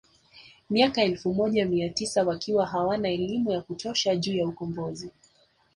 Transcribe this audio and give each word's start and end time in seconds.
Miaka 0.69 1.01
ya 1.01 1.07
elfu 1.07 1.33
moja 1.33 1.65
mia 1.65 1.89
tisa 1.89 2.23
wakiwa 2.23 2.67
hawana 2.67 3.09
elimu 3.09 3.51
ya 3.51 3.61
kutosha 3.61 4.15
juu 4.15 4.33
ya 4.37 4.47
ukombozi 4.47 5.11